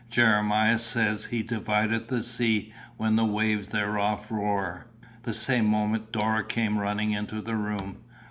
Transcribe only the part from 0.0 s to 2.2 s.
Jeremiah says he 'divideth